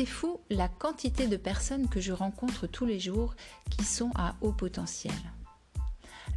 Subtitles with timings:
[0.00, 3.34] C'est fou la quantité de personnes que je rencontre tous les jours
[3.68, 5.12] qui sont à haut potentiel.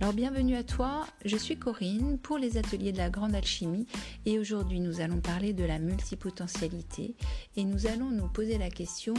[0.01, 3.87] Alors bienvenue à toi, je suis Corinne pour les ateliers de la grande alchimie
[4.25, 7.15] et aujourd'hui nous allons parler de la multipotentialité
[7.55, 9.13] et nous allons nous poser la question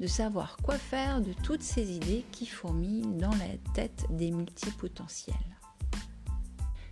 [0.00, 5.34] de savoir quoi faire de toutes ces idées qui fourmillent dans la tête des multipotentiels.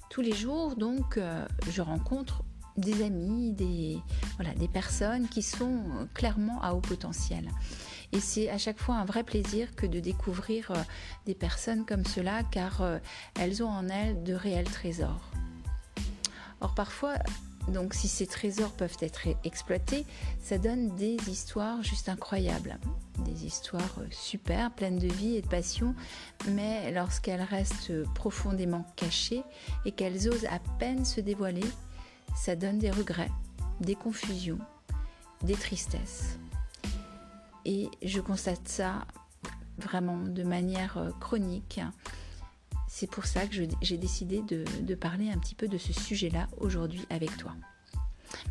[0.08, 2.42] Tous les jours donc euh, je rencontre
[2.76, 3.98] des amis, des,
[4.36, 7.50] voilà, des personnes qui sont clairement à haut potentiel.
[8.12, 10.76] Et c'est à chaque fois un vrai plaisir que de découvrir euh,
[11.26, 12.98] des personnes comme cela, car euh,
[13.38, 15.30] elles ont en elles de réels trésors.
[16.60, 17.14] Or parfois,
[17.68, 20.06] donc si ces trésors peuvent être exploités,
[20.40, 22.78] ça donne des histoires juste incroyables.
[23.24, 25.94] Des histoires euh, super, pleines de vie et de passion,
[26.50, 29.42] mais lorsqu'elles restent profondément cachées
[29.84, 31.64] et qu'elles osent à peine se dévoiler,
[32.36, 33.32] ça donne des regrets,
[33.80, 34.58] des confusions,
[35.42, 36.38] des tristesses.
[37.64, 39.06] Et je constate ça
[39.78, 41.80] vraiment de manière euh, chronique.
[42.88, 46.46] C'est pour ça que j'ai décidé de, de, parler un petit peu de ce sujet-là
[46.58, 47.52] aujourd'hui avec toi.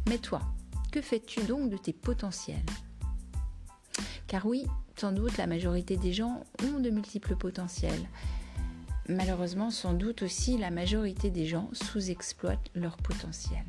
[0.08, 0.42] Mais toi,
[0.92, 2.66] que fais-tu donc de tes potentiels?
[4.28, 4.66] Car oui,
[4.98, 8.10] sans doute la majorité des gens ont de multiples potentiels.
[9.08, 13.64] Malheureusement, sans doute aussi la majorité des gens sous-exploitent leur potentiel.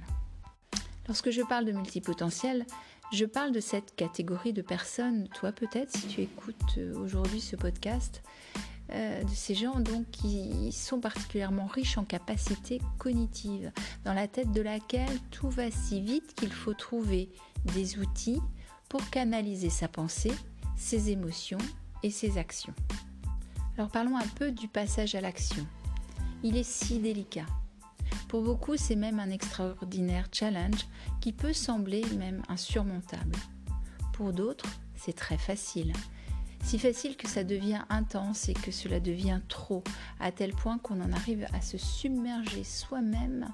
[1.09, 2.67] Lorsque je parle de multipotentiel,
[3.12, 7.55] je parle de cette catégorie de personnes, toi peut-être si tu écoutes euh, aujourd'hui ce
[7.55, 8.23] podcast,
[8.91, 13.70] euh, de ces gens qui sont particulièrement riches en capacités cognitives,
[14.05, 17.29] dans la tête de laquelle tout va si vite qu'il faut trouver
[17.75, 18.41] des outils
[18.89, 20.33] pour canaliser sa pensée,
[20.77, 21.59] ses émotions
[22.03, 22.75] et ses actions.
[23.77, 25.66] Alors parlons un peu du passage à l'action.
[26.42, 27.46] Il est si délicat.
[28.28, 30.86] Pour beaucoup, c'est même un extraordinaire challenge
[31.20, 33.36] qui peut sembler même insurmontable.
[34.14, 35.92] Pour d'autres, c'est très facile.
[36.64, 39.84] Si facile que ça devient intense et que cela devient trop,
[40.20, 43.48] à tel point qu'on en arrive à se submerger soi-même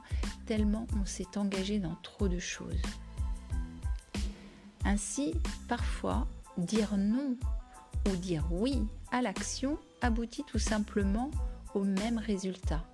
[0.46, 2.80] tellement on s'est engagé dans trop de choses.
[4.84, 5.34] Ainsi,
[5.68, 6.26] parfois,
[6.56, 7.36] dire non
[8.10, 11.30] ou dire oui à l'action aboutit tout simplement
[11.74, 12.84] au même résultat,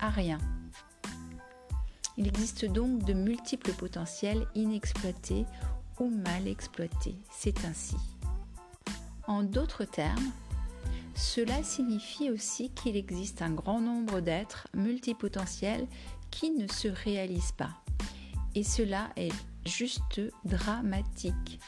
[0.00, 0.38] à rien.
[2.16, 5.46] Il existe donc de multiples potentiels inexploités
[6.00, 7.16] ou mal exploités.
[7.30, 7.96] C'est ainsi.
[9.26, 10.32] En d'autres termes,
[11.14, 15.86] cela signifie aussi qu'il existe un grand nombre d'êtres multipotentiels
[16.30, 17.82] qui ne se réalisent pas.
[18.54, 19.32] Et cela est
[19.66, 21.60] juste dramatique.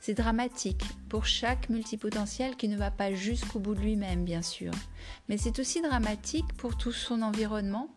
[0.00, 4.72] C'est dramatique pour chaque multipotentiel qui ne va pas jusqu'au bout de lui-même, bien sûr.
[5.28, 7.88] Mais c'est aussi dramatique pour tout son environnement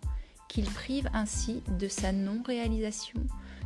[0.48, 3.22] qu'il prive ainsi de sa non-réalisation,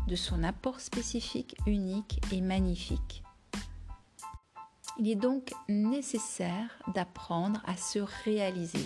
[0.07, 3.23] de son apport spécifique, unique et magnifique.
[4.99, 8.85] Il est donc nécessaire d'apprendre à se réaliser,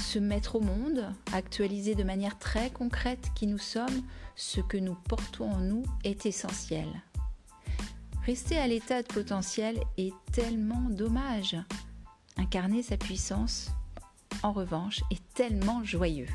[0.00, 4.02] se mettre au monde, actualiser de manière très concrète qui nous sommes,
[4.36, 6.86] ce que nous portons en nous est essentiel.
[8.26, 11.56] Rester à l'état de potentiel est tellement dommage.
[12.36, 13.68] Incarner sa puissance,
[14.42, 16.26] en revanche, est tellement joyeux.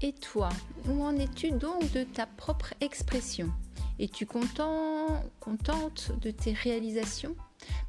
[0.00, 0.50] Et toi,
[0.88, 3.50] où en es-tu donc de ta propre expression?
[3.98, 7.34] Es-tu content, contente de tes réalisations?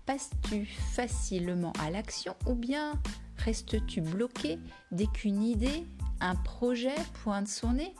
[0.08, 2.94] Passes-tu facilement à l'action ou bien
[3.38, 4.58] restes-tu bloqué
[4.92, 5.86] dès qu'une idée,
[6.20, 7.94] un projet pointe son nez?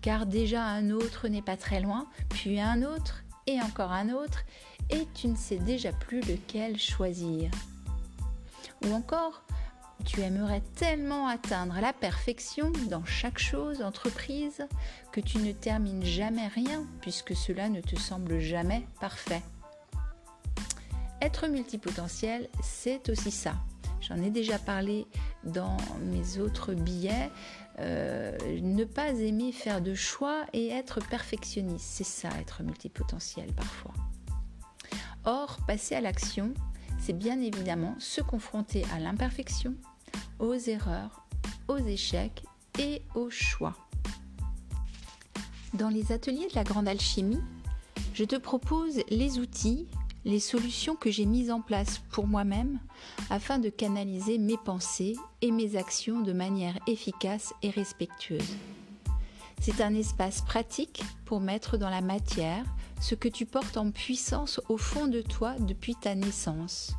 [0.00, 4.44] Car déjà un autre n'est pas très loin, puis un autre et encore un autre,
[4.90, 7.50] et tu ne sais déjà plus lequel choisir.
[8.84, 9.42] Ou encore,
[10.04, 14.66] tu aimerais tellement atteindre la perfection dans chaque chose entreprise
[15.12, 19.42] que tu ne termines jamais rien puisque cela ne te semble jamais parfait.
[21.20, 23.54] Être multipotentiel, c'est aussi ça.
[24.00, 25.06] J'en ai déjà parlé
[25.44, 27.30] dans mes autres billets.
[27.78, 33.94] Euh, ne pas aimer faire de choix et être perfectionniste, c'est ça être multipotentiel parfois.
[35.24, 36.54] Or, passer à l'action,
[36.98, 39.74] c'est bien évidemment se confronter à l'imperfection,
[40.38, 41.26] aux erreurs,
[41.68, 42.42] aux échecs
[42.78, 43.76] et aux choix.
[45.74, 47.42] Dans les ateliers de la grande alchimie,
[48.14, 49.86] je te propose les outils,
[50.24, 52.78] les solutions que j'ai mises en place pour moi-même
[53.30, 58.56] afin de canaliser mes pensées et mes actions de manière efficace et respectueuse.
[59.60, 62.64] C'est un espace pratique pour mettre dans la matière
[63.00, 66.92] ce que tu portes en puissance au fond de toi depuis ta naissance.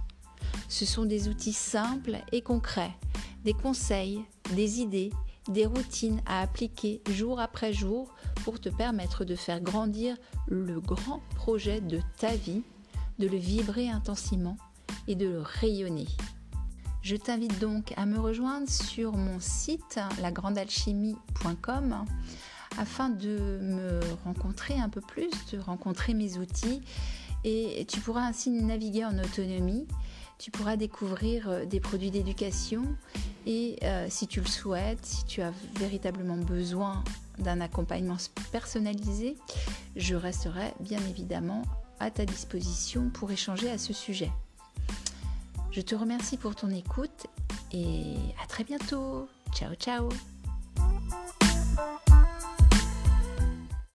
[0.68, 2.96] Ce sont des outils simples et concrets
[3.44, 4.24] des conseils,
[4.54, 5.12] des idées,
[5.48, 8.14] des routines à appliquer jour après jour
[8.44, 10.16] pour te permettre de faire grandir
[10.48, 12.64] le grand projet de ta vie,
[13.20, 14.58] de le vibrer intensément
[15.08, 16.08] et de le rayonner.
[17.02, 22.06] Je t'invite donc à me rejoindre sur mon site lagrandalchimie.com
[22.78, 26.82] afin de me rencontrer un peu plus, de rencontrer mes outils
[27.44, 29.88] et tu pourras ainsi naviguer en autonomie.
[30.38, 32.84] Tu pourras découvrir euh, des produits d'éducation
[33.46, 37.04] et euh, si tu le souhaites, si tu as véritablement besoin
[37.40, 38.16] d'un accompagnement
[38.52, 39.36] personnalisé,
[39.98, 41.64] je resterai bien évidemment
[42.00, 44.32] à ta disposition pour échanger à ce sujet.
[45.72, 47.28] Je te remercie pour ton écoute
[47.72, 49.28] et à très bientôt.
[49.54, 50.10] Ciao ciao